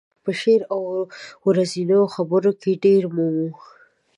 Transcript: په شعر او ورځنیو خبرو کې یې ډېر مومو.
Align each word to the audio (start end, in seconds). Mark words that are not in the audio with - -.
په 0.23 0.31
شعر 0.39 0.61
او 0.73 0.81
ورځنیو 1.47 2.11
خبرو 2.15 2.51
کې 2.61 2.69
یې 2.75 2.81
ډېر 2.85 3.03
مومو. 3.15 3.49